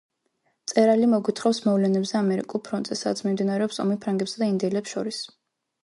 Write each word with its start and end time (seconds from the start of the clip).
მწერალი 0.61 1.09
მოგვითხრობს 1.11 1.59
მოვლენებზე 1.67 2.17
ამერიკულ 2.21 2.65
ფრონტზე, 2.71 2.99
სადაც 3.05 3.25
მიმდინარეობს 3.29 3.83
ომი 3.87 4.03
ფრანგებსა 4.07 4.45
და 4.45 4.53
ინდიელებს 4.57 4.99
შორის. 4.99 5.27